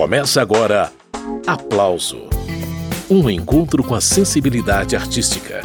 [0.00, 0.90] Começa agora
[1.46, 2.22] Aplauso
[3.10, 5.60] Um encontro com a sensibilidade artística.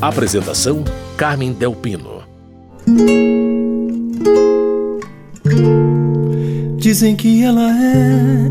[0.00, 0.82] Apresentação:
[1.16, 2.24] Carmen Delpino.
[6.78, 8.50] Dizem que ela é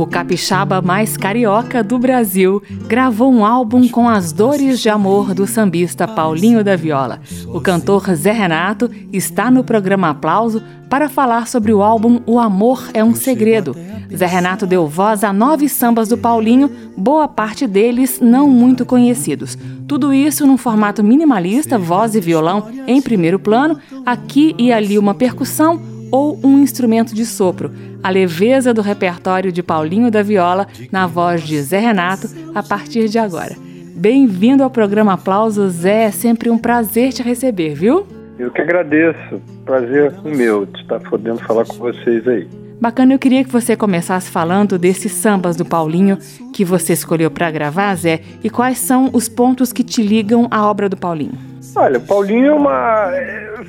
[0.00, 5.46] O capixaba mais carioca do Brasil gravou um álbum com as dores de amor do
[5.46, 7.20] sambista Paulinho da Viola.
[7.48, 12.88] O cantor Zé Renato está no programa Aplauso para falar sobre o álbum O Amor
[12.94, 13.76] é um Segredo.
[14.16, 19.58] Zé Renato deu voz a nove sambas do Paulinho, boa parte deles não muito conhecidos.
[19.86, 25.12] Tudo isso num formato minimalista, voz e violão em primeiro plano, aqui e ali uma
[25.12, 31.06] percussão ou um instrumento de sopro a leveza do repertório de Paulinho da Viola na
[31.06, 33.54] voz de Zé Renato a partir de agora.
[33.94, 36.04] Bem-vindo ao programa Aplausos, Zé.
[36.04, 38.06] É sempre um prazer te receber, viu?
[38.38, 39.40] Eu que agradeço.
[39.66, 42.48] Prazer meu de estar podendo falar com vocês aí.
[42.80, 46.16] Bacana, eu queria que você começasse falando desses sambas do Paulinho
[46.54, 50.66] que você escolheu para gravar, Zé, e quais são os pontos que te ligam à
[50.66, 51.49] obra do Paulinho.
[51.76, 53.10] Olha, Paulinho é uma.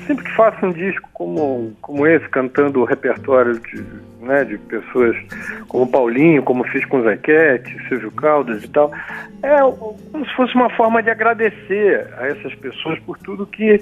[0.06, 3.84] Sempre que faço um disco como, como esse, cantando o repertório de
[4.22, 5.16] né, de pessoas
[5.68, 8.92] como Paulinho, como fiz com Zequete, Silvio Caldas e tal,
[9.42, 9.58] é
[10.12, 13.80] como se fosse uma forma de agradecer a essas pessoas por tudo que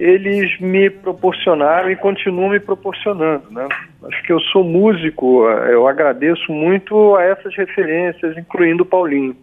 [0.00, 3.44] eles me proporcionaram e continuam me proporcionando.
[3.50, 3.68] Né?
[4.04, 9.36] Acho que eu sou músico, eu agradeço muito a essas referências, incluindo o Paulinho.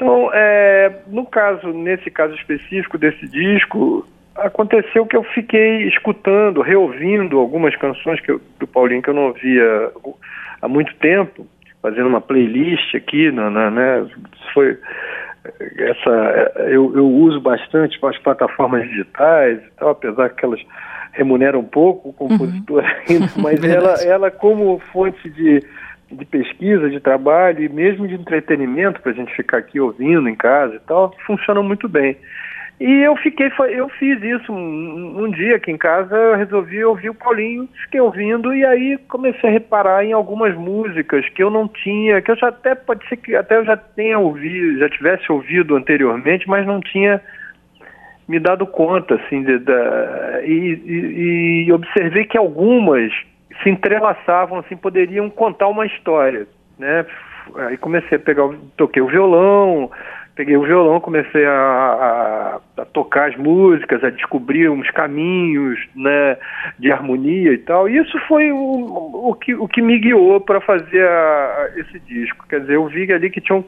[0.00, 7.38] Então, é, no caso, nesse caso específico desse disco, aconteceu que eu fiquei escutando, reouvindo
[7.38, 9.92] algumas canções que eu, do Paulinho que eu não ouvia
[10.62, 11.46] há muito tempo,
[11.82, 14.06] fazendo uma playlist aqui, na, na né?
[14.54, 14.78] Foi
[15.78, 20.60] essa eu, eu uso bastante as plataformas digitais e tal, apesar que elas
[21.12, 22.88] remuneram pouco o compositor uhum.
[23.06, 25.62] ainda, mas ela, ela como fonte de,
[26.10, 30.34] de pesquisa, de trabalho e mesmo de entretenimento para a gente ficar aqui ouvindo em
[30.34, 32.16] casa e tal, funciona muito bem.
[32.80, 37.10] E eu fiquei, eu fiz isso um, um, dia aqui em casa, eu resolvi ouvir
[37.10, 41.68] o Paulinho, fiquei ouvindo e aí comecei a reparar em algumas músicas que eu não
[41.68, 45.30] tinha, que eu já até pode ser que até eu já tenha ouvido, já tivesse
[45.30, 47.20] ouvido anteriormente, mas não tinha
[48.26, 49.72] me dado conta assim de, de
[50.46, 53.12] e, e, e observei que algumas
[53.62, 56.46] se entrelaçavam assim, poderiam contar uma história,
[56.78, 57.04] né?
[57.56, 59.90] Aí comecei a pegar, toquei o violão,
[60.36, 66.36] peguei o violão, comecei a, a, a, tocar as músicas, a descobrir uns caminhos né,
[66.78, 67.88] de harmonia e tal.
[67.88, 72.46] E isso foi o, o, que, o que me guiou para fazer a, esse disco.
[72.48, 73.64] Quer dizer, eu vi ali que tinham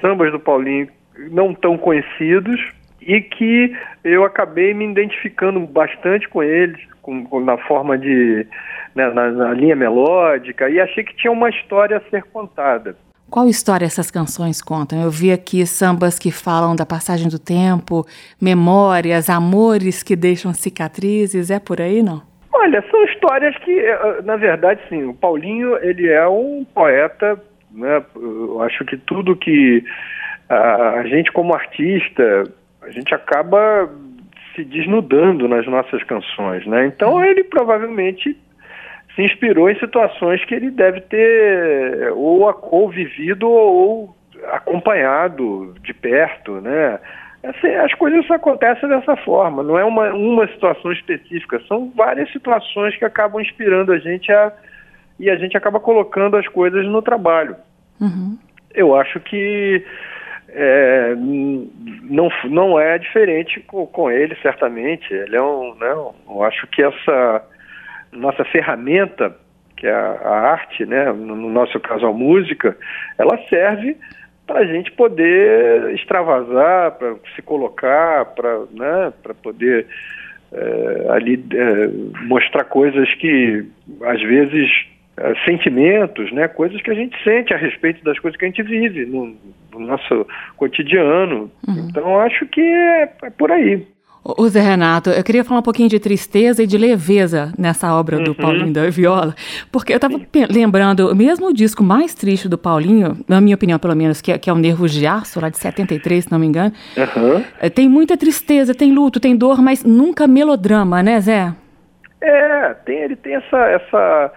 [0.00, 0.88] sambas do Paulinho
[1.30, 2.60] não tão conhecidos
[3.00, 8.46] e que eu acabei me identificando bastante com eles, com, com na forma de.
[8.96, 12.96] Né, na, na linha melódica, e achei que tinha uma história a ser contada.
[13.28, 15.02] Qual história essas canções contam?
[15.02, 18.06] Eu vi aqui sambas que falam da passagem do tempo,
[18.40, 21.50] memórias, amores que deixam cicatrizes.
[21.50, 22.22] É por aí, não?
[22.52, 25.04] Olha, são histórias que, eh, na verdade, sim.
[25.04, 27.38] O Paulinho, ele é um poeta,
[27.70, 28.02] né?
[28.14, 29.84] Eu acho que tudo que
[30.48, 32.44] a, a gente, como artista,
[32.80, 33.90] a gente acaba
[34.54, 36.86] se desnudando nas nossas canções, né?
[36.86, 38.36] Então, ele provavelmente
[39.16, 44.14] se inspirou em situações que ele deve ter ou, ou vivido ou
[44.52, 47.00] acompanhado de perto, né?
[47.42, 52.96] Assim, as coisas acontecem dessa forma, não é uma, uma situação específica, são várias situações
[52.96, 54.52] que acabam inspirando a gente a,
[55.18, 57.56] e a gente acaba colocando as coisas no trabalho.
[58.00, 58.36] Uhum.
[58.74, 59.82] Eu acho que
[60.48, 65.12] é, não, não é diferente com, com ele, certamente.
[65.14, 65.92] Ele é um, né,
[66.28, 67.42] eu acho que essa
[68.16, 69.36] nossa ferramenta,
[69.76, 72.76] que é a, a arte, né, no nosso caso a música,
[73.18, 73.96] ela serve
[74.46, 79.12] para a gente poder extravasar, para se colocar, para né,
[79.42, 79.86] poder
[80.52, 81.88] é, ali é,
[82.26, 83.66] mostrar coisas que
[84.02, 84.70] às vezes
[85.16, 88.62] é, sentimentos, né, coisas que a gente sente a respeito das coisas que a gente
[88.62, 89.34] vive no,
[89.72, 90.26] no nosso
[90.56, 91.50] cotidiano.
[91.66, 91.88] Uhum.
[91.90, 93.86] Então acho que é, é por aí.
[94.36, 98.18] O Zé Renato, eu queria falar um pouquinho de tristeza e de leveza nessa obra
[98.18, 98.34] do uhum.
[98.34, 99.32] Paulinho da Viola,
[99.70, 100.20] porque eu estava
[100.50, 104.38] lembrando, mesmo o disco mais triste do Paulinho, na minha opinião pelo menos, que é,
[104.38, 107.70] que é o Nervos de Aço, lá de 73, se não me engano, uhum.
[107.70, 111.54] tem muita tristeza, tem luto, tem dor, mas nunca melodrama, né, Zé?
[112.20, 114.32] É, tem, ele tem essa, essa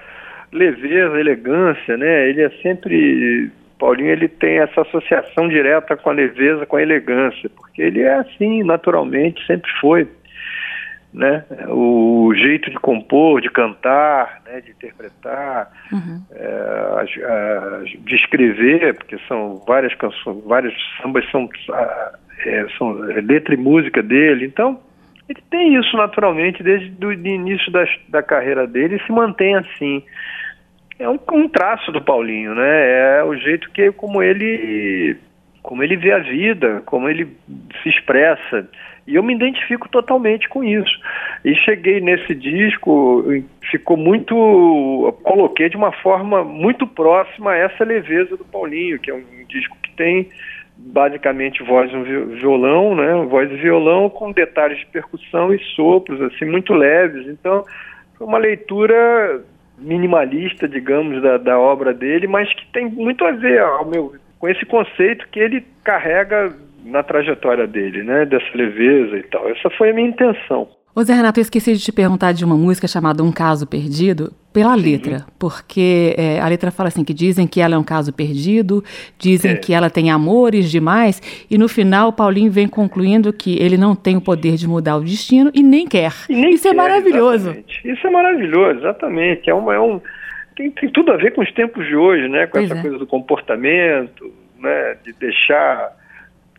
[0.52, 2.30] leveza, elegância, né?
[2.30, 3.50] Ele é sempre
[3.80, 8.16] Paulinho ele tem essa associação direta com a leveza, com a elegância, porque ele é
[8.16, 10.08] assim, naturalmente, sempre foi.
[11.12, 11.44] Né?
[11.70, 14.62] O jeito de compor, de cantar, né?
[14.62, 16.22] de interpretar, uhum.
[16.32, 17.04] é,
[18.00, 21.50] de escrever, porque são várias canções, vários sambas são,
[22.46, 24.80] é, são letra e música dele, então
[25.28, 30.04] ele tem isso naturalmente desde o início da, da carreira dele e se mantém assim
[31.00, 33.20] é um, um, traço do Paulinho, né?
[33.20, 35.18] É o jeito que como ele
[35.64, 37.26] como ele vê a vida, como ele
[37.82, 38.68] se expressa.
[39.08, 41.00] E eu me identifico totalmente com isso.
[41.44, 43.24] E cheguei nesse disco,
[43.72, 44.36] ficou muito.
[45.24, 49.76] Coloquei de uma forma muito próxima a essa leveza do Paulinho, que é um disco
[49.82, 50.30] que tem
[50.78, 53.26] basicamente voz e violão, né?
[53.26, 57.28] Voz e violão com detalhes de percussão e sopros, assim, muito leves.
[57.28, 57.66] Então,
[58.18, 59.44] foi uma leitura
[59.80, 64.48] minimalista, digamos, da, da obra dele, mas que tem muito a ver, ao meu, com
[64.48, 66.54] esse conceito que ele carrega
[66.86, 69.50] na trajetória dele, né, dessa leveza e tal.
[69.50, 70.68] Essa foi a minha intenção.
[70.96, 74.34] Ô Zé Renato, eu esqueci de te perguntar de uma música chamada Um Caso Perdido,
[74.60, 78.12] pela letra, porque é, a letra fala assim, que dizem que ela é um caso
[78.12, 78.84] perdido,
[79.18, 79.56] dizem é.
[79.56, 84.18] que ela tem amores demais, e no final Paulinho vem concluindo que ele não tem
[84.18, 86.12] o poder de mudar o destino e nem quer.
[86.30, 87.52] E nem Isso é quer, é maravilhoso.
[87.52, 87.88] Exatamente.
[87.90, 89.50] Isso é maravilhoso, exatamente.
[89.50, 90.02] É, uma, é um,
[90.58, 92.46] tem, tem, tudo a ver com os tempos de hoje, né?
[92.48, 92.82] Com pois essa é.
[92.82, 94.30] coisa do comportamento,
[94.60, 94.98] né?
[95.06, 95.96] De deixar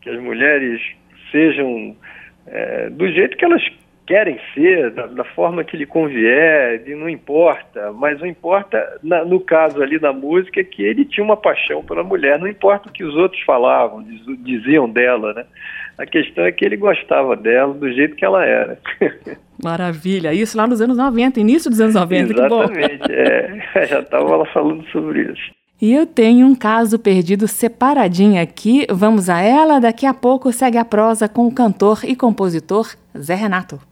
[0.00, 0.81] que as mulheres
[1.31, 1.94] sejam
[2.47, 3.62] é, do jeito que elas
[4.11, 9.39] querem ser, da, da, forma que lhe convier, não importa, mas não importa, na, no
[9.39, 12.93] caso ali da música, é que ele tinha uma paixão pela mulher, não importa o
[12.93, 15.45] que os outros falavam, diz, diziam dela, né?
[15.97, 18.81] A questão é que ele gostava dela do jeito que ela era.
[19.62, 24.47] Maravilha, isso lá nos anos 90, início dos anos 90, Exatamente, é, já estava ela
[24.47, 25.53] falando sobre isso.
[25.81, 30.79] E eu tenho um caso perdido separadinho aqui, vamos a ela, daqui a pouco segue
[30.79, 33.90] a prosa com o cantor e compositor Zé Renato.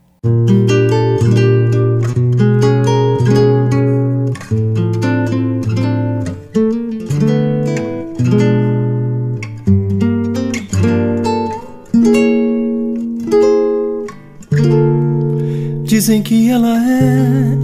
[15.83, 17.57] Dizem que ela é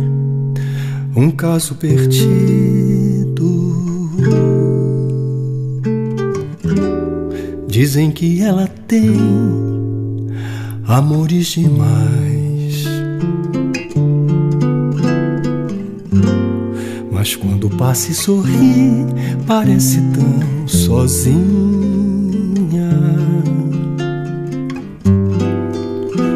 [1.16, 2.26] um caso perdido.
[7.68, 9.18] Dizem que ela tem
[10.88, 12.35] amores demais.
[17.26, 19.04] Mas quando passa e sorri,
[19.48, 21.42] parece tão sozinha.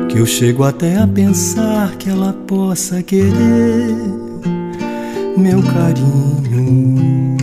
[0.10, 3.96] Que eu chego até a pensar que ela possa querer
[5.38, 7.38] meu carinho.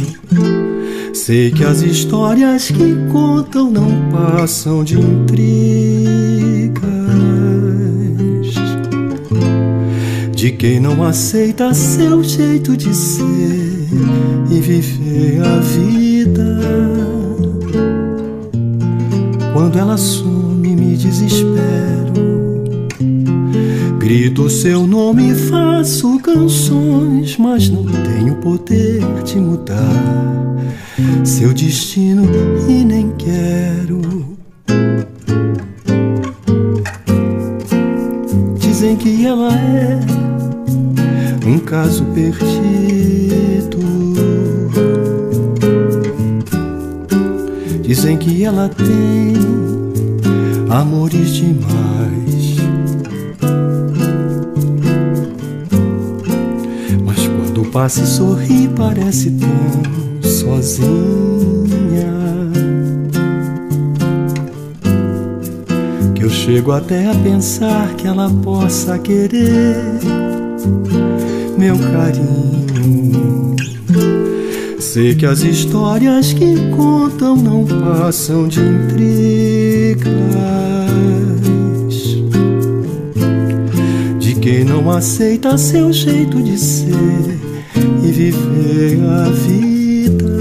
[1.15, 5.96] Sei que as histórias que contam não passam de intriga
[10.47, 13.89] de quem não aceita seu jeito de ser
[14.49, 16.61] e viver a vida.
[19.53, 22.15] Quando ela some, me desespero.
[23.99, 30.55] Grito seu nome, faço canções, mas não tenho poder de mudar
[31.25, 32.23] seu destino
[32.69, 33.56] e nem quero.
[48.67, 49.35] Ela tem
[50.69, 52.57] amores demais.
[57.05, 60.87] Mas quando passa e sorri, parece tão sozinha.
[66.15, 69.77] Que eu chego até a pensar que ela possa querer
[71.57, 72.66] meu carinho.
[74.87, 80.07] Sei que as histórias que contam não passam de intrigas.
[84.19, 86.87] De quem não aceita seu jeito de ser
[88.01, 90.39] e viver a vida.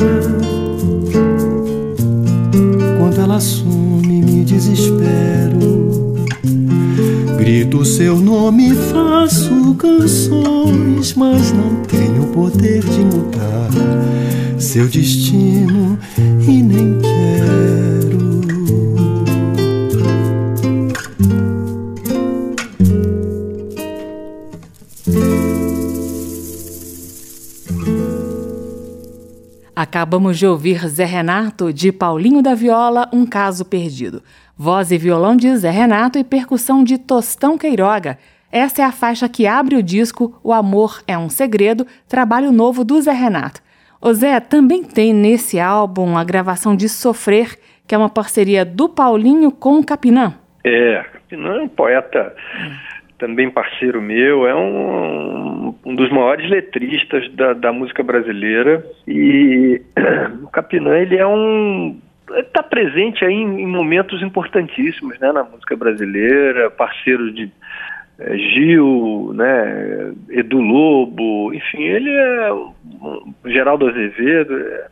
[3.00, 6.14] Quando ela some, me desespero.
[7.40, 13.46] Grito seu nome, faço canções, mas não tenho poder de mudar
[14.65, 18.25] seu destino e nem quero.
[29.75, 34.24] Acabamos de ouvir Zé Renato, de Paulinho da Viola, Um Caso Perdido.
[34.57, 38.17] Voz e violão de Zé Renato e percussão de Tostão Queiroga.
[38.51, 42.84] Essa é a faixa que abre o disco O Amor é um Segredo, trabalho novo
[42.84, 43.64] do Zé Renato.
[44.02, 48.90] O Zé também tem nesse álbum a gravação de Sofrer, que é uma parceria do
[48.90, 50.34] Paulinho com o Capinã.
[50.64, 52.36] É, Capinã é um poeta
[53.18, 59.82] também parceiro meu, é um, um dos maiores letristas da, da música brasileira e
[60.44, 62.00] o Capinã ele é um
[62.38, 67.52] está presente aí em, em, momentos importantíssimos né, na música brasileira, parceiro de
[68.19, 72.50] Gil, né, Edu Lobo, enfim, ele é
[73.45, 74.88] Geraldo Azevedo, é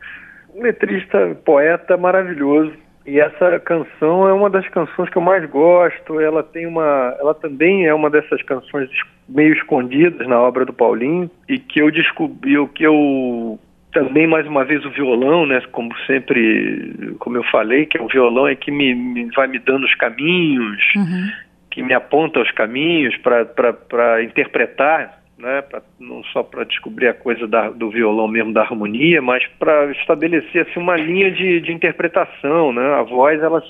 [0.54, 2.72] um letrista, poeta maravilhoso.
[3.06, 6.20] E essa canção é uma das canções que eu mais gosto.
[6.20, 8.88] Ela tem uma, ela também é uma dessas canções
[9.28, 13.58] meio escondidas na obra do Paulinho e que eu descobri, o que eu
[13.92, 18.08] também mais uma vez o violão, né, como sempre, como eu falei, que é o
[18.08, 21.30] violão é que me, me vai me dando os caminhos, uhum.
[21.74, 27.48] Que me aponta os caminhos para interpretar, né, pra, não só para descobrir a coisa
[27.48, 32.72] da, do violão mesmo, da harmonia, mas para estabelecer assim, uma linha de, de interpretação.
[32.72, 32.94] Né?
[32.94, 33.60] A voz, ela,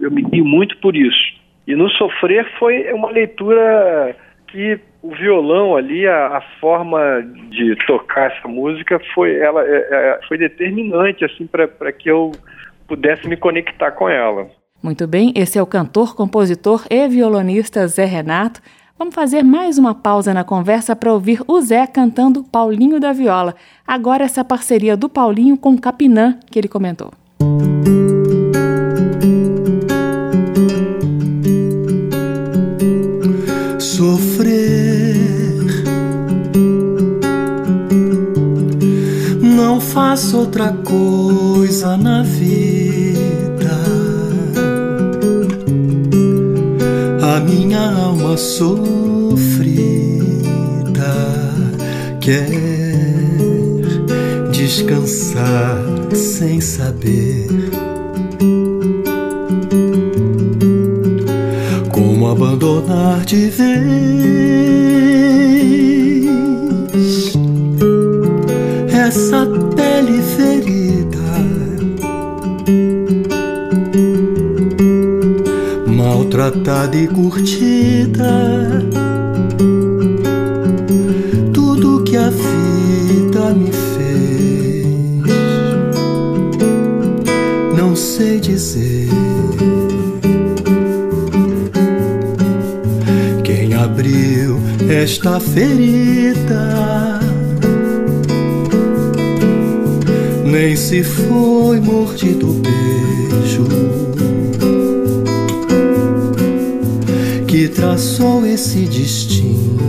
[0.00, 1.40] eu me guio muito por isso.
[1.66, 4.14] E no Sofrer foi uma leitura
[4.46, 10.20] que o violão ali, a, a, forma de tocar essa música foi, ela, é, é,
[10.28, 12.30] foi determinante assim para que eu
[12.86, 14.48] pudesse me conectar com ela.
[14.82, 18.60] Muito bem, esse é o cantor, compositor e violonista Zé Renato.
[18.98, 23.54] Vamos fazer mais uma pausa na conversa para ouvir o Zé cantando Paulinho da Viola.
[23.86, 27.12] Agora essa parceria do Paulinho com Capinã que ele comentou.
[40.20, 42.69] faço outra coisa na vida.
[47.44, 48.90] Minha alma sofrida
[52.20, 52.48] quer
[54.52, 55.78] descansar
[56.14, 57.48] sem saber.
[61.92, 65.09] Como abandonar de vez
[76.40, 78.82] maltratada e curtida.
[81.52, 84.86] Tudo que a vida me fez,
[87.76, 89.10] não sei dizer.
[93.44, 97.20] Quem abriu esta ferida?
[100.44, 103.99] nem se foi mordido beijo
[107.70, 109.80] traçou esse destino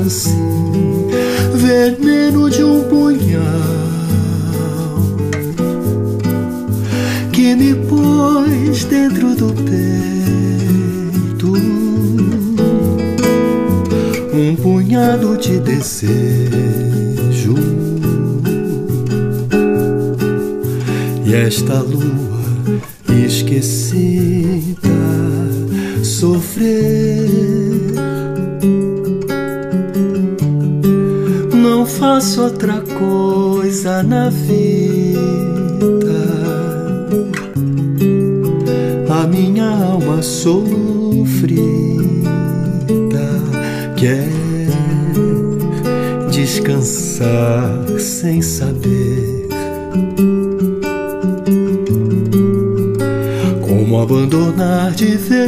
[0.00, 1.08] assim,
[1.54, 3.42] veneno de um punhal
[7.32, 11.52] que me pôs dentro do peito.
[14.32, 17.54] Um punhado de desejo.
[21.26, 22.23] Esta lua
[26.34, 27.28] sofrer.
[31.54, 34.64] Não faço outra coisa na vida.
[39.10, 41.54] A minha alma sofrida
[43.96, 44.28] quer
[46.30, 49.33] descansar sem saber
[54.04, 55.44] abandonar de vez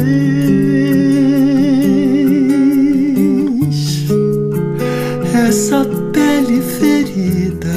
[5.47, 7.67] essa pele ferida,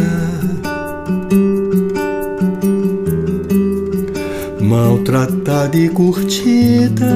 [4.63, 7.15] maltratada e curtida.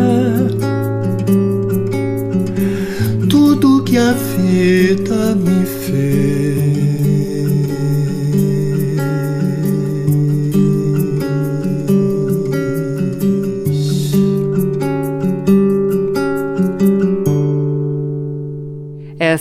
[3.30, 5.83] Tudo que a vida me fez.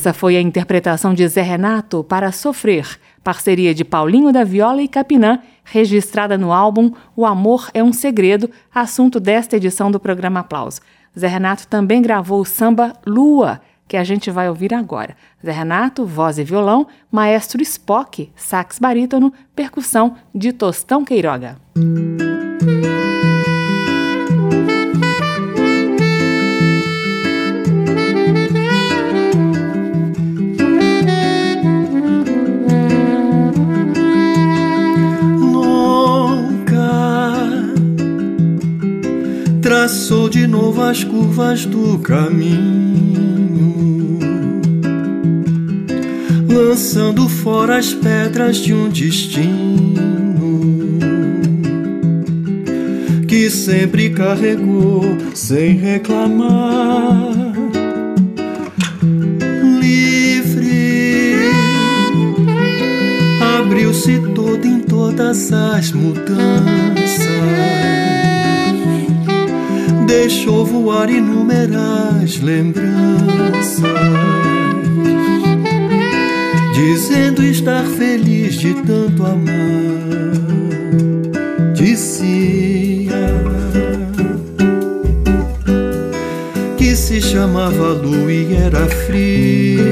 [0.04, 4.88] Essa foi a interpretação de Zé Renato para Sofrer, parceria de Paulinho da Viola e
[4.90, 10.82] Capinã, registrada no álbum O Amor é um Segredo, assunto desta edição do programa Aplauso.
[11.18, 15.16] Zé Renato também gravou o samba Lua, que a gente vai ouvir agora.
[15.42, 21.56] Zé Renato, voz e violão, Maestro Spock, sax barítono, percussão de Tostão Queiroga.
[39.84, 42.58] Traçou de novo as curvas do caminho,
[46.48, 50.70] lançando fora as pedras de um destino
[53.28, 57.34] que sempre carregou sem reclamar.
[59.82, 61.36] Livre,
[63.60, 66.64] abriu-se todo em todas as mudanças
[70.14, 73.82] deixou voar inúmeras lembranças,
[76.76, 80.04] dizendo estar feliz de tanto amar.
[81.74, 83.12] Dizia
[86.78, 89.84] que se chamava Lu e era fria.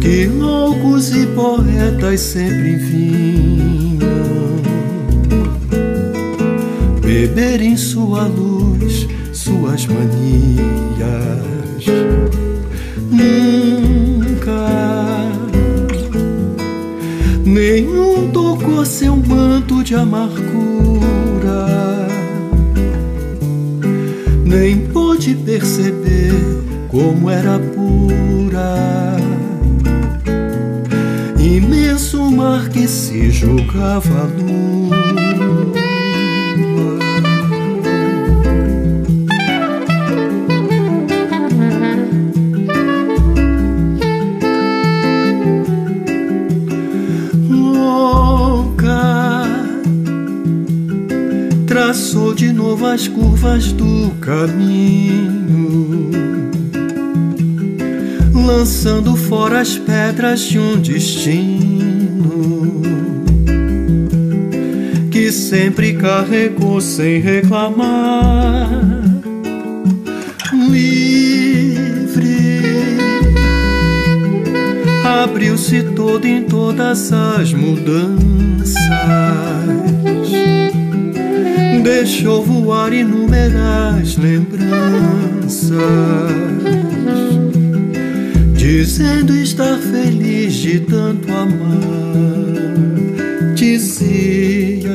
[0.00, 4.53] Que loucos e poetas sempre vinham
[7.34, 10.14] beber em sua luz suas manias.
[13.10, 14.68] Nunca
[17.44, 21.66] nenhum tocou seu manto de amargura,
[24.44, 26.32] nem pôde perceber
[26.88, 29.16] como era pura.
[31.38, 35.03] Imenso mar que se julgava luz.
[52.96, 56.10] De novo as curvas do caminho,
[58.32, 62.22] lançando fora as pedras de um destino
[65.10, 68.70] que sempre carregou sem reclamar.
[70.52, 72.12] Livre,
[75.04, 78.84] abriu-se todo em todas as mudanças
[81.84, 85.74] deixou voar inúmeras lembranças,
[88.54, 91.84] dizendo estar feliz de tanto amar.
[93.54, 94.90] Dizia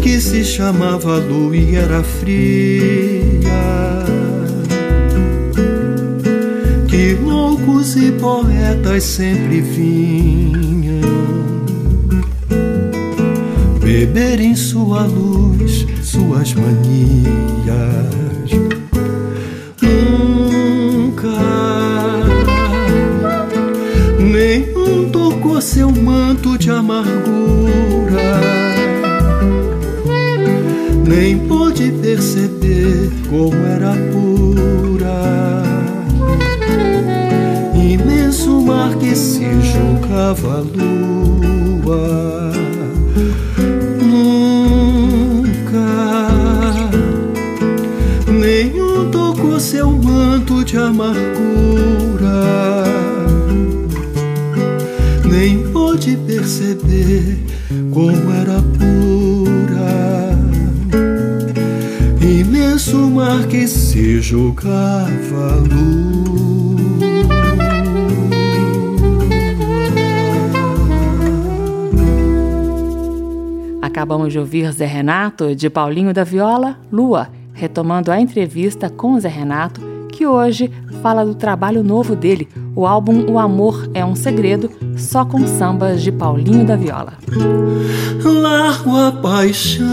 [0.00, 3.48] que se chamava Lu e era fria.
[6.88, 10.87] Que loucos e poetas sempre vinham
[13.98, 17.26] beber em sua luz suas manias.
[19.82, 21.26] Nunca
[24.20, 28.40] nenhum tocou seu manto de amargura,
[31.04, 35.18] nem pôde perceber como era pura.
[37.74, 42.28] Imenso mar que se julgava lua
[50.78, 52.44] amargura,
[55.24, 57.38] nem pôde perceber
[57.92, 60.38] como era pura.
[62.20, 65.98] Imenso mar que se julgava luz.
[73.82, 79.28] Acabamos de ouvir Zé Renato, de Paulinho da Viola, Lua retomando a entrevista com Zé
[79.28, 79.80] Renato,
[80.18, 80.68] que hoje
[81.00, 86.02] fala do trabalho novo dele, o álbum O Amor é um Segredo, só com sambas
[86.02, 87.12] de Paulinho da Viola.
[88.24, 89.86] Largo a paixão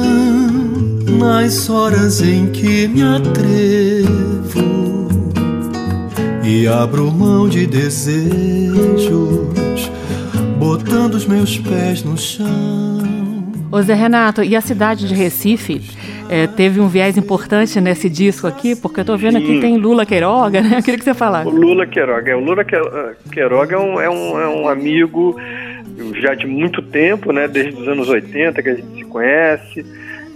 [1.19, 4.65] nas horas em que me atrevo
[6.43, 8.31] e abro mão de desejos,
[10.57, 12.84] botando os meus pés no chão.
[13.75, 15.81] Ô Zé Renato, e a cidade de Recife
[16.29, 19.43] é, teve um viés importante nesse disco aqui, porque eu tô vendo Sim.
[19.43, 20.77] aqui tem Lula Queiroga, né?
[20.77, 21.49] Eu queria que você falasse.
[21.49, 22.31] O Lula Queiroga.
[22.31, 25.35] É, o Lula Queiroga é um, é um, é um amigo
[26.21, 27.49] já de muito tempo, né?
[27.49, 29.85] Desde os anos 80 que a gente se conhece.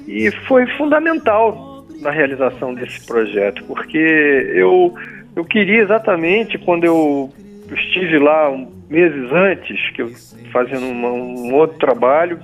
[0.06, 4.93] e foi fundamental na realização desse projeto, porque eu,
[5.34, 7.32] eu queria exatamente quando eu
[7.71, 8.54] estive lá
[8.89, 10.12] meses antes, que eu
[10.52, 12.38] fazendo um outro trabalho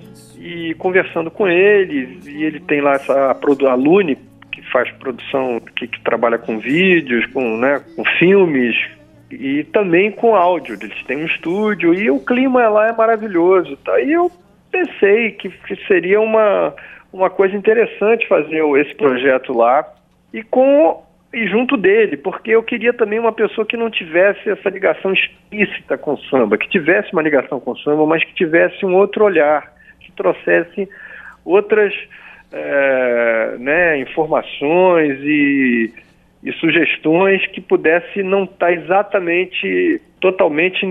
[0.46, 4.16] e conversando com ele, e ele tem lá essa a, a Lune,
[4.52, 8.76] que faz produção, que, que trabalha com vídeos, com, né, com filmes,
[9.32, 10.78] e também com áudio.
[10.80, 13.76] Eles têm um estúdio e o clima lá é maravilhoso.
[13.78, 14.00] Tá?
[14.00, 14.30] E eu
[14.72, 16.76] pensei que, que seria uma,
[17.12, 19.84] uma coisa interessante fazer esse projeto lá
[20.32, 21.04] e com
[21.34, 25.98] e junto dele, porque eu queria também uma pessoa que não tivesse essa ligação explícita
[25.98, 29.26] com o samba, que tivesse uma ligação com o samba, mas que tivesse um outro
[29.26, 29.75] olhar,
[30.16, 30.90] trouxesse
[31.44, 31.94] outras
[32.52, 35.94] é, né, informações e
[36.46, 40.86] e sugestões que pudesse não estar tá exatamente totalmente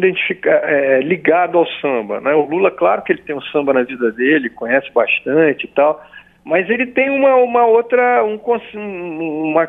[0.45, 2.21] é, ligado ao samba.
[2.21, 2.35] Né?
[2.35, 6.05] O Lula, claro que ele tem um samba na vida dele, conhece bastante e tal,
[6.44, 8.38] mas ele tem uma, uma outra, um,
[8.74, 9.68] uma,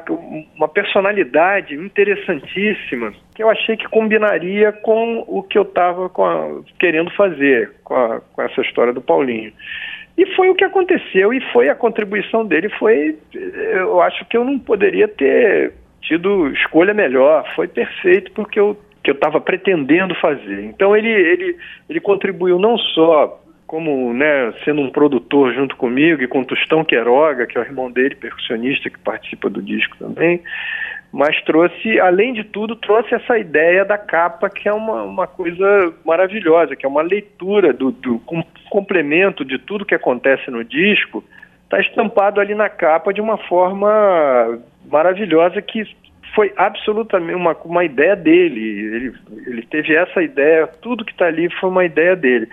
[0.58, 6.12] uma personalidade interessantíssima que eu achei que combinaria com o que eu estava
[6.78, 9.54] querendo fazer com, a, com essa história do Paulinho.
[10.18, 14.44] E foi o que aconteceu e foi a contribuição dele foi, eu acho que eu
[14.44, 20.64] não poderia ter tido escolha melhor, foi perfeito porque eu que eu estava pretendendo fazer.
[20.64, 21.58] Então ele ele
[21.88, 27.48] ele contribuiu não só como né, sendo um produtor junto comigo e com Tostão Queiroga,
[27.48, 30.42] que é o irmão dele, percussionista que participa do disco também,
[31.12, 35.94] mas trouxe, além de tudo, trouxe essa ideia da capa, que é uma, uma coisa
[36.06, 41.24] maravilhosa, que é uma leitura do, do com, complemento de tudo que acontece no disco,
[41.64, 45.84] está estampado ali na capa de uma forma maravilhosa que
[46.36, 48.62] foi absolutamente uma, uma ideia dele.
[48.62, 49.14] Ele,
[49.48, 52.48] ele teve essa ideia, tudo que está ali foi uma ideia dele.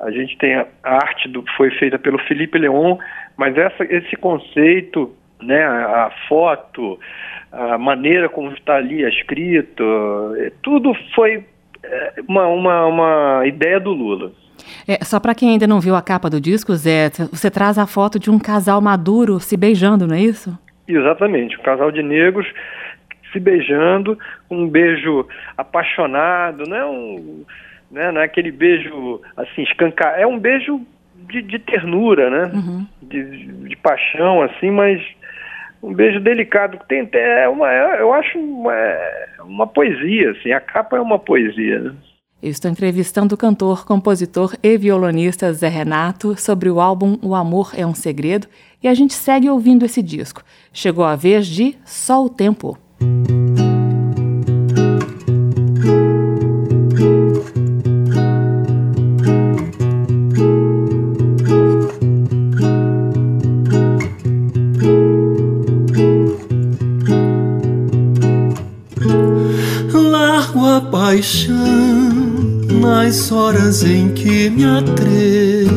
[0.00, 2.98] A gente tem a, a arte do foi feita pelo Felipe Leon,
[3.36, 6.98] mas essa, esse conceito, né, a, a foto,
[7.52, 9.84] a maneira como está ali escrito,
[10.36, 11.44] é, tudo foi
[11.82, 14.32] é, uma, uma, uma ideia do Lula.
[14.86, 17.86] É, só para quem ainda não viu a capa do disco, Zé, você traz a
[17.86, 20.56] foto de um casal maduro se beijando, não é isso?
[20.86, 22.46] Exatamente, um casal de negros
[23.32, 24.18] se beijando,
[24.50, 27.44] um beijo apaixonado, não é, um,
[27.90, 30.80] né, não é aquele beijo assim, escancar, é um beijo
[31.28, 32.52] de, de ternura, né?
[32.54, 32.86] Uhum.
[33.02, 35.00] De, de, paixão, assim, mas
[35.82, 36.78] um beijo delicado.
[36.88, 38.74] Tem, é uma, é, eu acho uma,
[39.44, 41.94] uma poesia, assim, a capa é uma poesia, né?
[42.42, 47.72] Eu estou entrevistando o cantor, compositor e violonista Zé Renato sobre o álbum O Amor
[47.76, 48.46] é um Segredo
[48.82, 50.42] e a gente segue ouvindo esse disco.
[50.72, 52.78] Chegou a vez de Só o Tempo.
[71.10, 71.56] Paixão
[72.80, 75.70] nas horas em que me atrevo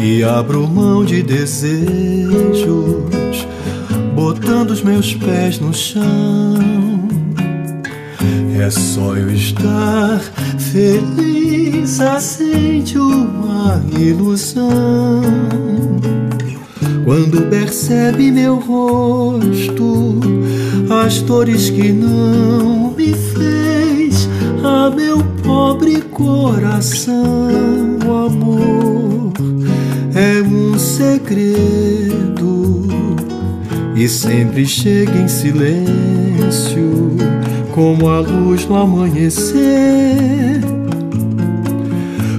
[0.00, 3.13] e abro mão de desejos,
[4.54, 6.54] botando os meus pés no chão.
[8.56, 10.20] É só eu estar
[10.58, 15.22] feliz, acende uma ilusão.
[17.04, 20.20] Quando percebe meu rosto,
[21.04, 24.28] as dores que não me fez
[24.62, 27.48] a meu pobre coração.
[28.06, 29.32] O amor
[30.14, 31.83] é um segredo
[34.04, 37.16] e sempre chega em silêncio,
[37.72, 40.60] como a luz no amanhecer.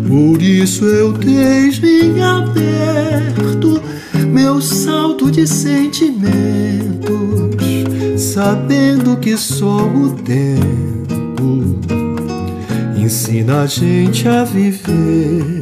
[0.07, 3.81] Por isso eu deixo em aberto
[4.27, 6.85] meu salto de sentimentos
[8.17, 11.79] sabendo que só o tempo
[12.95, 15.54] ensina a gente a viver.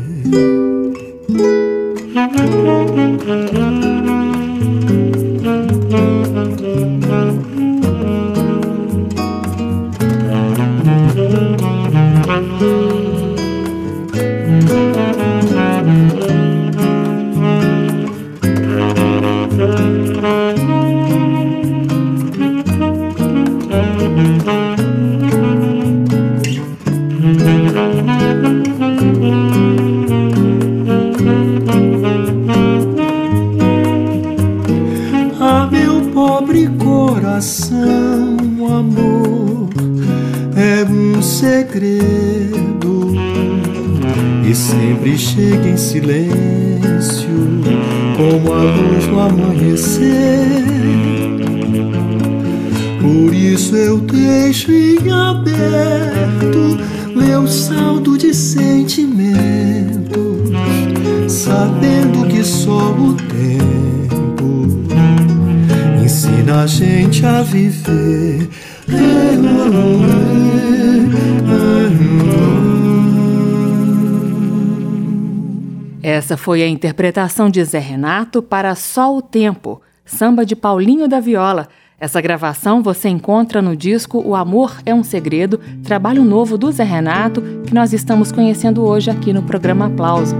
[76.43, 81.69] Foi a interpretação de Zé Renato para Só o Tempo, samba de Paulinho da Viola.
[81.97, 86.83] Essa gravação você encontra no disco O Amor é um Segredo, trabalho novo do Zé
[86.83, 90.35] Renato, que nós estamos conhecendo hoje aqui no programa Aplauso.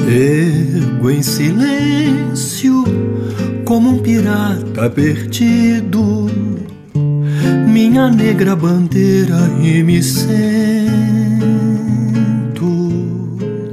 [0.00, 2.82] Ergo em silêncio,
[3.64, 6.26] como um pirata perdido,
[7.68, 10.02] minha negra bandeira e me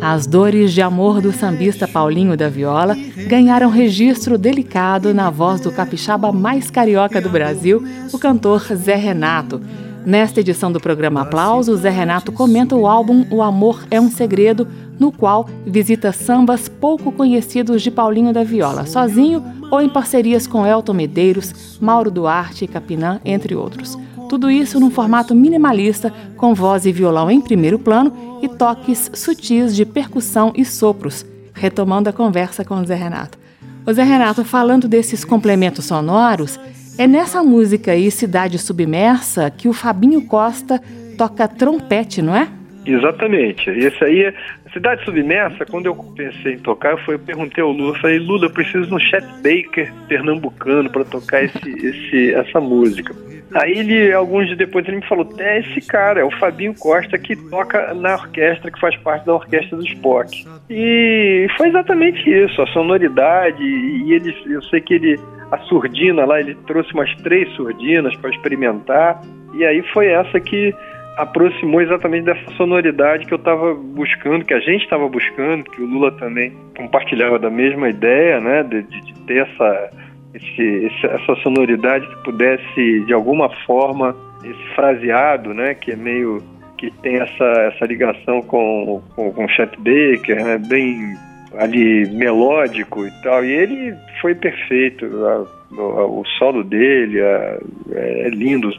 [0.03, 2.93] as dores de amor do sambista Paulinho da Viola
[3.25, 9.61] ganharam registro delicado na voz do capixaba mais carioca do Brasil, o cantor Zé Renato.
[10.05, 14.67] Nesta edição do programa Aplauso, Zé Renato comenta o álbum O Amor é um Segredo,
[14.99, 20.67] no qual visita sambas pouco conhecidos de Paulinho da Viola, sozinho ou em parcerias com
[20.67, 23.97] Elton Medeiros, Mauro Duarte e Capinã, entre outros.
[24.33, 29.75] Tudo isso num formato minimalista, com voz e violão em primeiro plano e toques sutis
[29.75, 33.37] de percussão e sopros, retomando a conversa com o Zé Renato.
[33.85, 36.59] O Zé Renato, falando desses complementos sonoros,
[36.97, 40.81] é nessa música aí, Cidade Submersa, que o Fabinho Costa
[41.15, 42.47] toca trompete, não é?
[42.87, 43.69] Exatamente.
[43.69, 44.33] Esse aí é
[44.73, 48.47] Cidade Submersa, quando eu pensei em tocar, eu, fui, eu perguntei ao Lula, falei, Lula,
[48.47, 53.13] eu preciso de um Chet Baker pernambucano para tocar esse, esse, essa música.
[53.53, 57.17] Aí ele, alguns dias depois, ele me falou: é esse cara, é o Fabinho Costa
[57.19, 60.43] que toca na orquestra, que faz parte da orquestra do Spock.
[60.69, 65.19] E foi exatamente isso, a sonoridade, e ele, eu sei que ele,
[65.51, 69.21] a surdina lá, ele trouxe umas três surdinas para experimentar,
[69.53, 70.73] e aí foi essa que
[71.17, 75.85] aproximou exatamente dessa sonoridade que eu estava buscando, que a gente estava buscando, que o
[75.85, 79.89] Lula também compartilhava da mesma ideia, né, de, de ter essa
[80.33, 86.41] esse, essa sonoridade que pudesse de alguma forma esse fraseado, né, que é meio
[86.77, 91.15] que tem essa, essa ligação com, com, com Chet Baker, né, bem
[91.57, 95.45] ali melódico e tal, e ele foi perfeito, a,
[95.79, 97.59] o, o, solo dele é,
[97.95, 98.71] é lindo,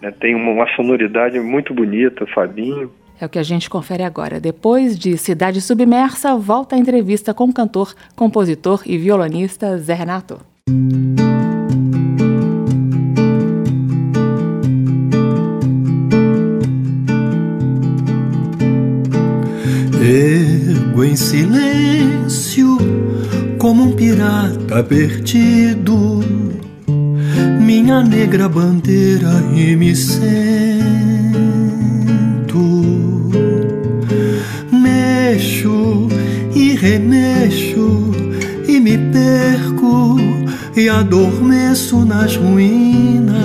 [0.00, 2.90] né, tem uma, uma sonoridade muito bonita, Fabinho.
[3.20, 4.38] É o que a gente confere agora.
[4.38, 10.38] Depois de Cidade Submersa, volta a entrevista com o cantor, compositor e violonista Zé Renato.
[19.98, 22.76] Ergo em silêncio,
[23.58, 26.15] como um pirata perdido,
[27.86, 30.18] minha negra bandeira e me sento
[34.72, 36.08] mexo
[36.52, 38.10] e remexo
[38.66, 40.16] e me perco
[40.76, 43.36] e adormeço nas ruínas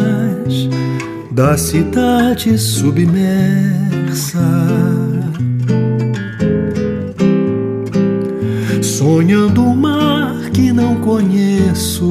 [1.30, 4.40] da cidade submersa.
[8.82, 12.10] Sonhando o mar que não conheço,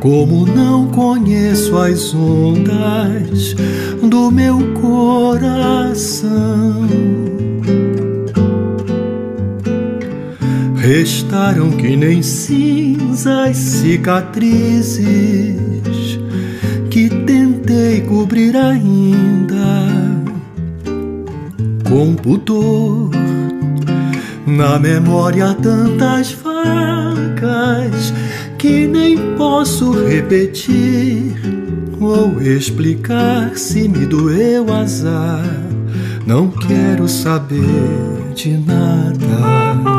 [0.00, 3.54] como não conheço as ondas
[4.02, 6.30] do meu coração.
[10.76, 14.98] Restaram que nem cinzas cicatrizes
[16.90, 19.86] que tentei cobrir ainda
[21.86, 23.10] com pudor.
[24.46, 28.12] Na memória tantas vacas
[28.60, 31.34] que nem posso repetir
[31.98, 35.42] ou explicar se me doeu azar.
[36.26, 39.89] Não quero saber de nada.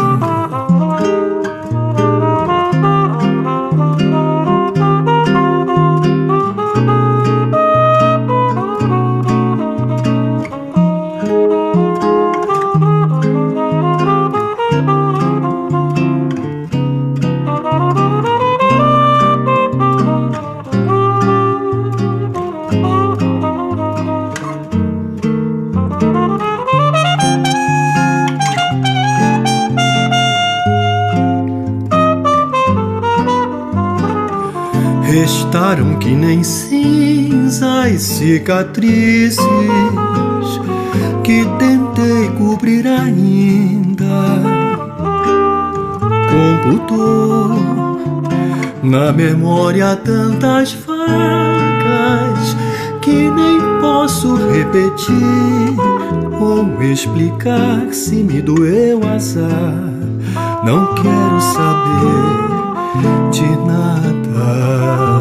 [36.15, 39.37] Nem cinzas cicatrizes
[41.23, 44.41] que tentei cobrir ainda
[46.29, 47.71] com dor.
[48.83, 52.55] Na memória tantas vagas
[53.01, 55.75] que nem posso repetir
[56.39, 59.91] ou explicar se me doeu azar.
[60.63, 65.20] Não quero saber de nada.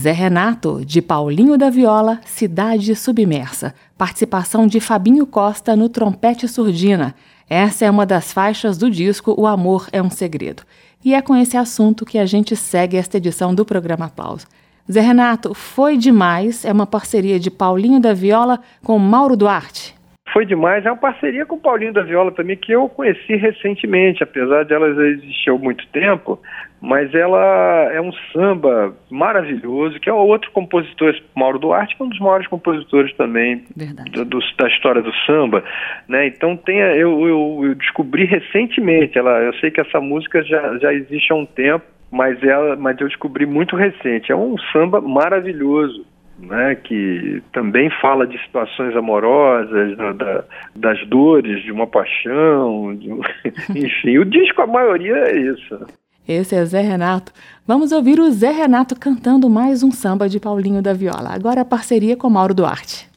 [0.00, 3.74] Zé Renato, de Paulinho da Viola, Cidade Submersa.
[3.98, 7.14] Participação de Fabinho Costa no trompete surdina.
[7.46, 10.62] Essa é uma das faixas do disco O Amor é um Segredo.
[11.04, 14.46] E é com esse assunto que a gente segue esta edição do programa Aplauso.
[14.90, 16.64] Zé Renato, foi demais.
[16.64, 19.94] É uma parceria de Paulinho da Viola com Mauro Duarte.
[20.32, 20.84] Foi demais.
[20.86, 24.72] É uma parceria com o Paulinho da Viola também, que eu conheci recentemente, apesar de
[24.72, 26.40] ela existir há muito tempo
[26.80, 32.08] mas ela é um samba maravilhoso, que é outro compositor, Mauro Duarte, que é um
[32.08, 33.64] dos maiores compositores também
[34.10, 35.62] do, do, da história do samba,
[36.08, 36.26] né?
[36.26, 40.92] Então tem, eu, eu, eu, descobri recentemente, ela, eu sei que essa música já, já
[40.94, 44.32] existe há um tempo, mas ela, mas eu descobri muito recente.
[44.32, 46.06] É um samba maravilhoso.
[46.40, 53.10] Né, que também fala de situações amorosas, da, da, das dores de uma paixão, de,
[53.76, 55.86] enfim, o disco, a maioria é isso.
[56.26, 57.32] Esse é Zé Renato.
[57.66, 61.30] Vamos ouvir o Zé Renato cantando mais um samba de Paulinho da Viola.
[61.34, 63.08] Agora a parceria com Mauro Duarte.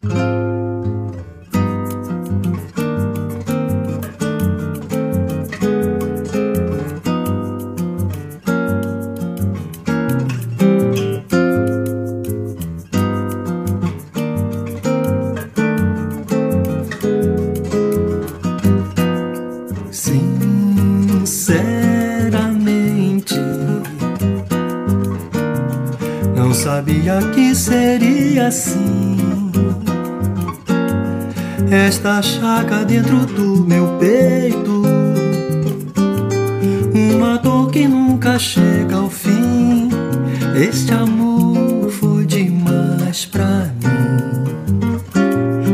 [26.93, 29.17] Sabia que seria assim.
[31.71, 34.83] Esta chaga dentro do meu peito,
[36.93, 39.89] uma dor que nunca chega ao fim.
[40.55, 44.93] Este amor foi demais pra mim.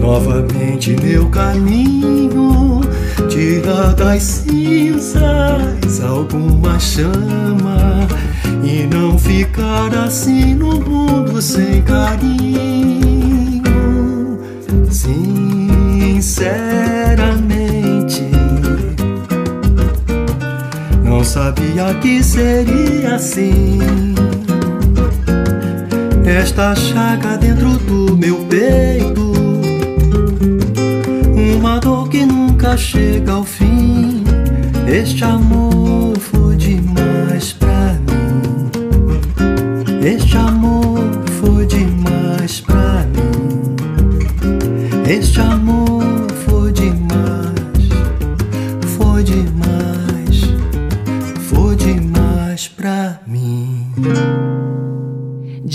[0.00, 2.80] novamente meu caminho.
[3.28, 8.08] Tirar das cinzas alguma chama
[8.64, 12.40] e não ficar assim no mundo sem carinho.
[14.90, 16.60] Sinceramente
[21.20, 23.78] não sabia que seria assim.
[26.40, 29.30] Esta chaga dentro do meu peito,
[31.58, 34.24] uma dor que nunca chega ao fim.
[34.88, 38.70] Este amor foi demais pra mim.
[40.02, 40.98] Este amor
[41.42, 43.76] foi demais pra mim.
[45.06, 45.99] Este amor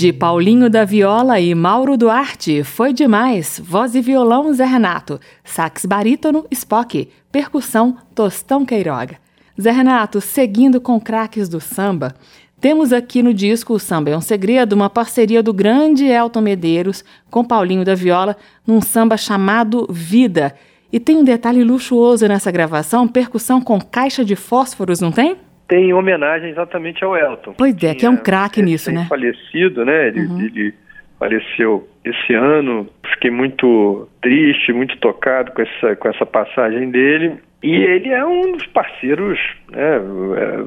[0.06, 5.84] de Paulinho da Viola e Mauro Duarte, Foi Demais, voz e violão Zé Renato, sax
[5.84, 9.18] barítono Spock, percussão Tostão Queiroga.
[9.60, 12.14] Zé Renato, seguindo com craques do samba,
[12.62, 17.04] temos aqui no disco O Samba é um Segredo uma parceria do grande Elton Medeiros
[17.32, 18.38] com Paulinho da Viola
[18.68, 20.54] num samba chamado Vida.
[20.94, 25.38] E tem um detalhe luxuoso nessa gravação, percussão com caixa de fósforos, não tem?
[25.68, 27.54] Tem homenagem exatamente ao Elton.
[27.58, 29.06] Pois é, que é um craque nisso, né?
[29.10, 30.08] falecido, né?
[30.08, 30.42] Ele, uhum.
[30.42, 30.74] ele,
[31.18, 32.88] faleceu esse ano.
[33.14, 37.38] Fiquei muito triste, muito tocado com essa, com essa passagem dele.
[37.64, 39.40] E ele é um dos parceiros,
[39.72, 39.96] né?
[39.96, 40.60] É,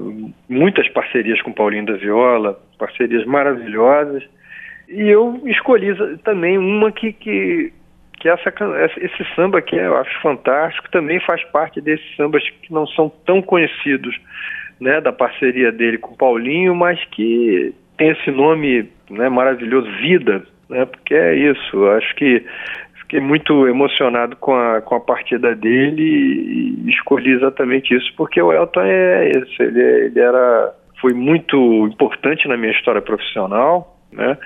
[0.49, 4.25] muitas parcerias com Paulinho da Viola, parcerias maravilhosas.
[4.89, 5.95] E eu escolhi
[6.25, 7.73] também uma que, que,
[8.19, 8.53] que essa,
[8.97, 13.43] esse samba que eu acho fantástico também faz parte desses sambas que não são tão
[13.43, 14.19] conhecidos
[14.81, 20.45] né, da parceria dele com o Paulinho, mas que tem esse nome né, maravilhoso, Vida,
[20.69, 22.45] né, porque é isso, acho que
[23.01, 28.53] fiquei muito emocionado com a, com a partida dele e escolhi exatamente isso, porque o
[28.53, 34.37] Elton é esse, ele, ele era, foi muito importante na minha história profissional, né,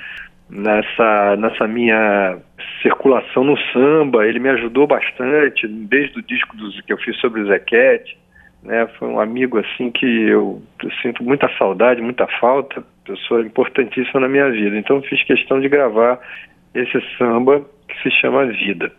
[0.49, 2.39] nessa, nessa minha
[2.83, 7.41] circulação no samba, ele me ajudou bastante, desde o disco do, que eu fiz sobre
[7.41, 8.18] o Zequete,
[8.62, 8.86] né?
[8.98, 14.28] Foi um amigo assim que eu, eu, sinto muita saudade, muita falta, pessoa importantíssima na
[14.28, 14.76] minha vida.
[14.76, 16.20] Então fiz questão de gravar
[16.74, 18.90] esse samba que se chama Vida.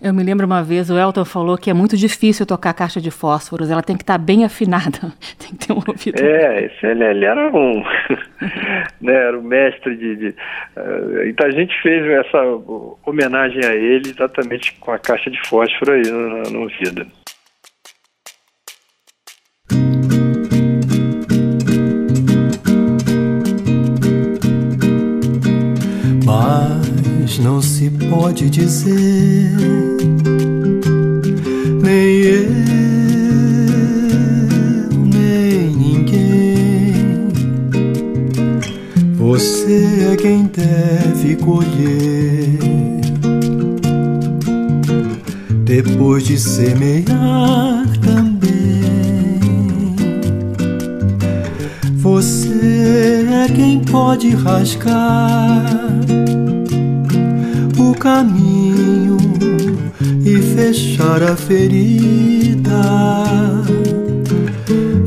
[0.00, 3.10] Eu me lembro uma vez, o Elton falou que é muito difícil tocar caixa de
[3.10, 6.22] fósforos, ela tem que estar bem afinada, tem que ter um ouvido.
[6.22, 7.82] É, esse, ele, ele era um,
[9.00, 12.42] né, era o mestre de, de uh, então a gente fez essa
[13.04, 17.06] homenagem a ele exatamente com a caixa de fósforo aí no, no Vida.
[27.46, 29.52] Não se pode dizer,
[31.80, 32.50] nem eu,
[35.12, 37.28] nem ninguém.
[39.14, 42.58] Você é quem deve colher.
[45.64, 47.95] Depois de semear
[52.16, 55.86] você é quem pode rasgar
[57.98, 59.18] caminho
[60.24, 62.70] e fechar a ferida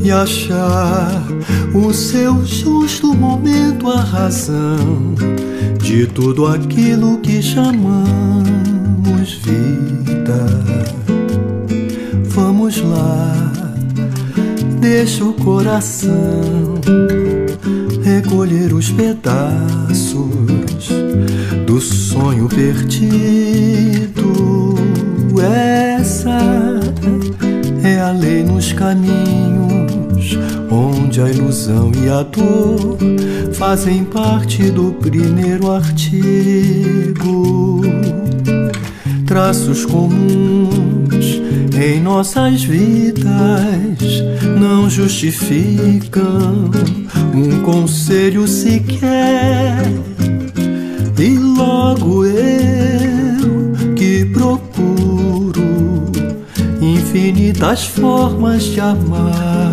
[0.04, 1.26] e achar
[1.74, 5.14] o seu justo momento a razão
[5.82, 8.12] de tudo aquilo que chamamos
[9.42, 10.99] vida.
[14.90, 16.74] Deixa o coração
[18.02, 20.18] recolher os pedaços
[21.64, 23.14] do sonho perdido.
[25.96, 26.40] Essa
[27.84, 30.36] é a lei nos caminhos,
[30.68, 32.98] onde a ilusão e a dor
[33.52, 37.32] fazem parte do primeiro artigo.
[39.24, 40.99] Traços comuns
[41.80, 43.24] em nossas vidas
[44.60, 46.70] não justificam
[47.34, 49.82] um conselho sequer
[51.18, 55.62] e logo eu que procuro
[56.82, 59.72] infinitas formas de amar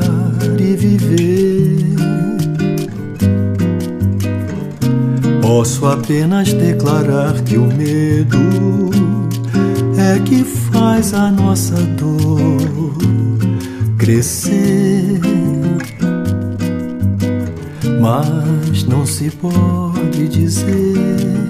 [0.57, 1.87] e viver.
[5.41, 8.37] Posso apenas declarar que o medo
[9.97, 10.43] é que
[10.77, 12.95] faz a nossa dor
[13.97, 15.19] crescer.
[17.99, 21.47] Mas não se pode dizer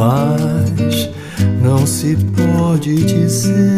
[0.00, 1.10] mas
[1.62, 3.69] não se pode dizer.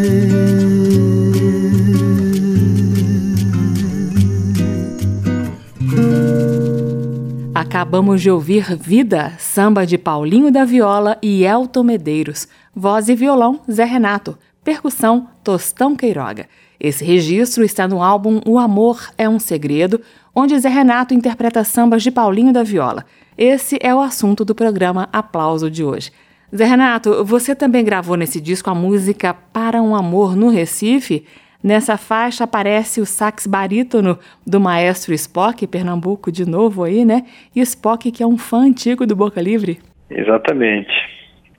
[7.93, 13.59] Acabamos de ouvir Vida, samba de Paulinho da Viola e Elton Medeiros, voz e violão
[13.71, 16.47] Zé Renato, percussão Tostão Queiroga.
[16.79, 20.01] Esse registro está no álbum O Amor é um Segredo,
[20.33, 23.05] onde Zé Renato interpreta sambas de Paulinho da Viola.
[23.37, 26.11] Esse é o assunto do programa Aplauso de hoje.
[26.53, 31.25] Zé Renato, você também gravou nesse disco a música Para um Amor no Recife?
[31.63, 37.23] Nessa faixa aparece o sax barítono do maestro Spock, Pernambuco de novo aí, né?
[37.55, 39.79] E Spock que é um fã antigo do Boca Livre.
[40.09, 40.91] Exatamente.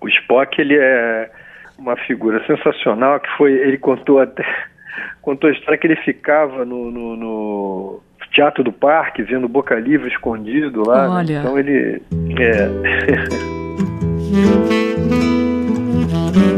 [0.00, 1.30] O Spock ele é
[1.78, 4.44] uma figura sensacional que foi ele contou até
[5.22, 8.00] contou a história que ele ficava no, no, no
[8.34, 11.08] Teatro do Parque, vendo Boca Livre escondido lá.
[11.08, 11.14] Né?
[11.14, 11.34] Olha.
[11.34, 11.40] Né?
[11.40, 12.02] Então ele.
[12.38, 12.68] É.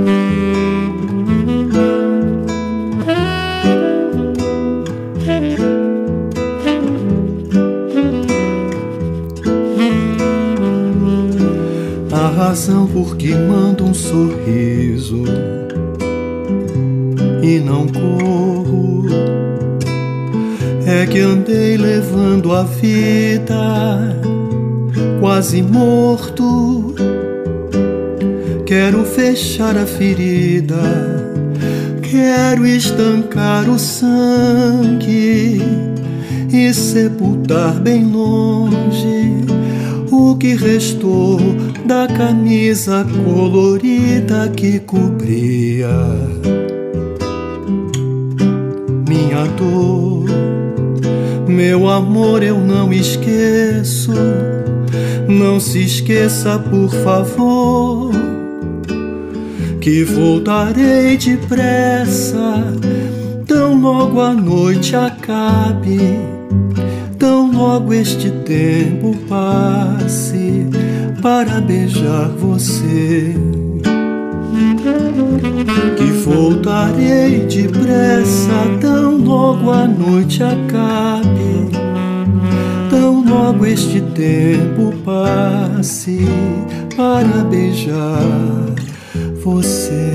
[12.36, 15.24] razão por que mando um sorriso
[17.42, 19.06] e não corro
[20.86, 24.20] é que andei levando a vida
[25.18, 26.94] quase morto.
[28.66, 30.76] Quero fechar a ferida,
[32.02, 35.62] quero estancar o sangue
[36.52, 39.46] e sepultar bem longe
[40.16, 41.38] o que restou
[41.84, 45.88] da camisa colorida que cobria
[49.08, 50.16] minha dor
[51.56, 54.12] meu amor, eu não esqueço.
[55.28, 58.12] Não se esqueça, por favor,
[59.80, 62.62] que voltarei depressa.
[63.46, 66.18] Tão logo a noite acabe,
[67.56, 70.66] logo este tempo passe
[71.22, 73.34] para beijar você.
[75.96, 81.86] Que voltarei depressa, tão logo a noite acabe
[83.46, 86.18] logo este tempo passe
[86.96, 88.20] para beijar
[89.44, 90.12] você.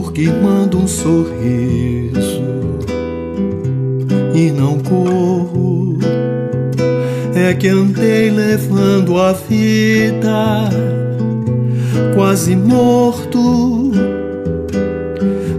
[0.00, 2.42] Razão por que mando um sorriso
[4.34, 5.98] e não corro
[7.34, 10.68] é que andei levando a vida
[12.14, 13.92] quase morto.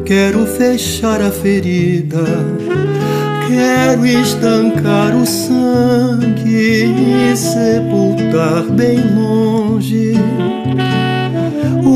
[0.05, 2.25] Quero fechar a ferida,
[3.47, 6.85] quero estancar o sangue
[7.31, 10.13] e sepultar bem longe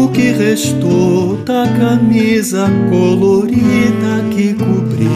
[0.05, 5.09] o que restou da camisa colorida que cobria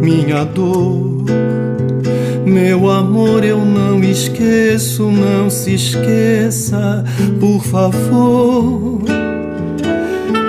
[0.00, 1.24] minha dor.
[2.46, 7.04] Meu amor, eu não esqueço, não se esqueça,
[7.40, 9.02] por favor.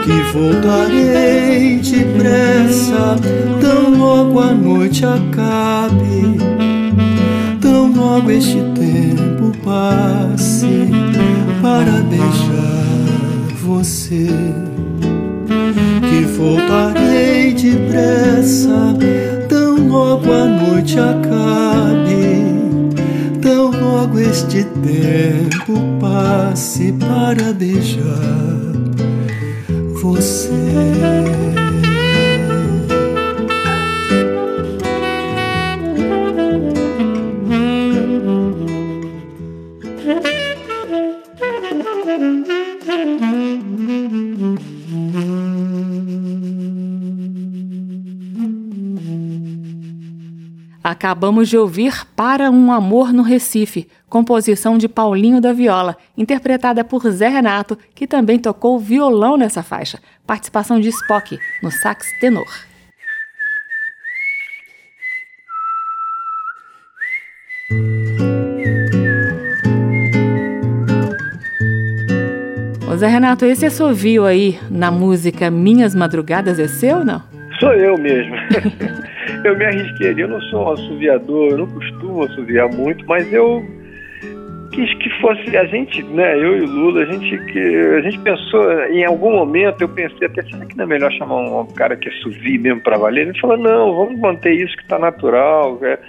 [0.03, 3.15] Que voltarei depressa,
[3.61, 6.37] tão logo a noite acabe,
[7.61, 10.52] tão logo este tempo passe
[11.61, 14.27] para beijar você.
[16.09, 18.93] Que voltarei depressa
[19.93, 22.45] logo a noite acabe,
[23.41, 28.03] tão logo este tempo passe para beijar
[30.01, 30.49] você.
[50.93, 57.09] Acabamos de ouvir Para um Amor no Recife, composição de Paulinho da Viola, interpretada por
[57.09, 59.97] Zé Renato, que também tocou violão nessa faixa.
[60.23, 62.45] Participação de Spock no sax tenor.
[72.87, 77.23] Ô Zé Renato, esse assovio aí na música Minhas Madrugadas é seu, não?
[77.59, 78.35] Sou eu mesmo.
[79.43, 80.15] eu me arrisquei.
[80.17, 83.63] Eu não sou um assoviador, eu não costumo assoviar muito, mas eu
[84.73, 88.19] quis que fosse a gente, né, eu e o Lula, a gente que a gente
[88.19, 91.95] pensou em algum momento, eu pensei até será que não é melhor chamar um, cara
[91.95, 93.27] que assovie mesmo para valer?
[93.27, 95.79] Ele falou não, vamos manter isso que está natural.
[95.83, 95.99] É,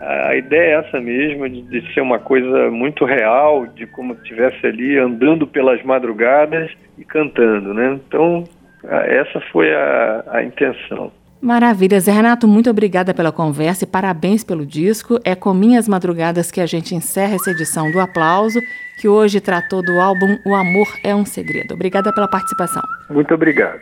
[0.00, 4.66] a ideia é essa mesmo, de, de, ser uma coisa muito real, de como estivesse
[4.66, 7.98] ali andando pelas madrugadas e cantando, né?
[8.06, 8.44] Então
[8.84, 11.12] essa foi a, a intenção.
[11.42, 15.18] Maravilha, Zé Renato, muito obrigada pela conversa e parabéns pelo disco.
[15.24, 18.60] É com Minhas Madrugadas que a gente encerra essa edição do Aplauso,
[18.96, 21.74] que hoje tratou do álbum O Amor é um Segredo.
[21.74, 22.82] Obrigada pela participação.
[23.10, 23.80] Muito obrigado.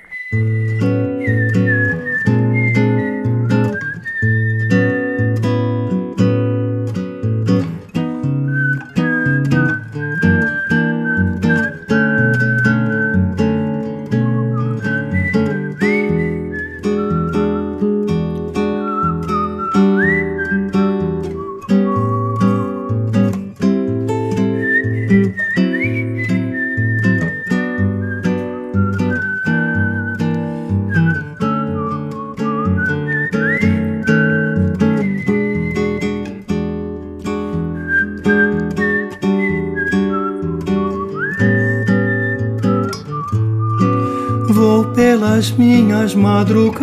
[44.61, 46.77] Vou pelas minhas madrugadas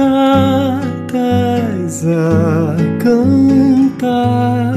[2.08, 4.74] a cantar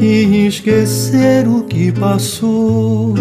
[0.00, 3.14] e esquecer o que passou.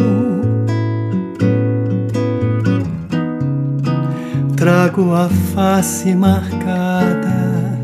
[4.55, 7.79] Trago a face marcada,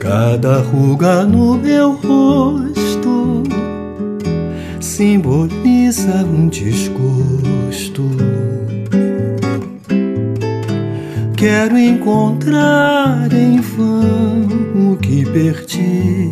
[0.00, 3.44] cada ruga no meu rosto
[4.80, 8.31] simboliza um desgosto.
[11.42, 16.30] Quero encontrar em vão o que perdi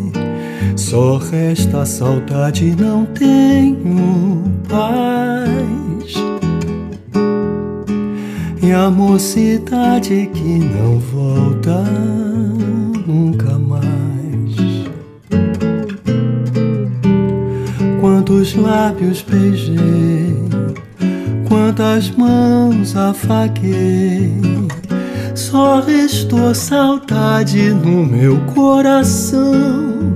[0.77, 6.15] só resta saudade, não tenho paz.
[8.63, 11.83] E a mocidade que não volta
[13.05, 13.81] nunca mais.
[18.01, 20.37] Quantos lábios beijei,
[21.49, 24.70] quantas mãos afaguei.
[25.51, 30.15] Só restou saudade no meu coração.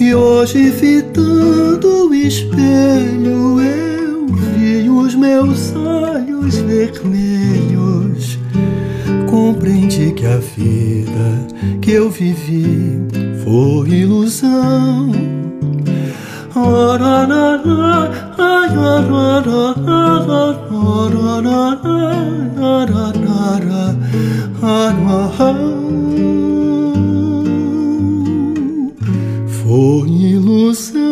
[0.00, 8.40] E hoje fitando o espelho eu vi os meus olhos vermelhos.
[9.30, 11.46] Compreendi que a vida
[11.80, 12.98] que eu vivi
[13.44, 15.12] foi ilusão.
[29.46, 31.02] Foi ilusão.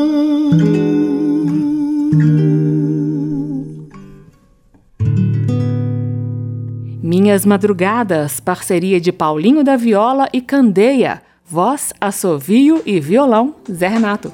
[7.02, 14.32] Minhas Madrugadas, parceria de Paulinho da Viola e Candeia, voz, assovio e violão, Zé Renato.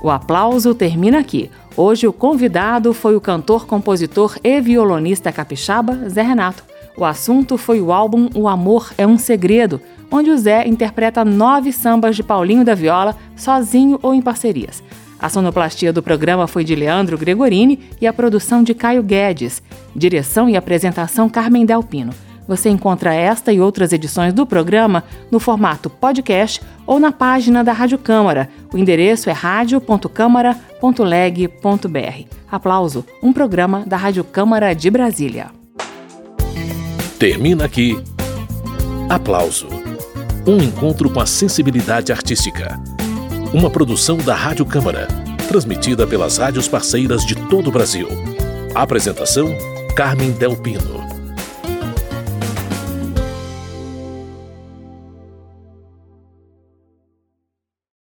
[0.00, 1.50] O aplauso termina aqui.
[1.80, 6.64] Hoje o convidado foi o cantor, compositor e violonista capixaba Zé Renato.
[6.96, 11.70] O assunto foi o álbum O Amor é um Segredo, onde o Zé interpreta nove
[11.70, 14.82] sambas de Paulinho da Viola, sozinho ou em parcerias.
[15.20, 19.62] A sonoplastia do programa foi de Leandro Gregorini e a produção de Caio Guedes.
[19.94, 22.12] Direção e apresentação Carmen Delpino.
[22.48, 27.74] Você encontra esta e outras edições do programa no formato podcast ou na página da
[27.74, 28.48] Rádio Câmara.
[28.72, 32.24] O endereço é radio.câmara.leg.br.
[32.50, 35.50] Aplauso, um programa da Rádio Câmara de Brasília.
[37.18, 38.02] Termina aqui.
[39.10, 39.68] Aplauso.
[40.46, 42.80] Um encontro com a sensibilidade artística.
[43.52, 45.06] Uma produção da Rádio Câmara,
[45.48, 48.08] transmitida pelas rádios parceiras de todo o Brasil.
[48.74, 49.54] Apresentação:
[49.94, 51.17] Carmen Del Pino.